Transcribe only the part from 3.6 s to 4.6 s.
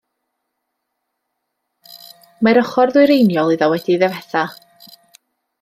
wedi'i ddifetha.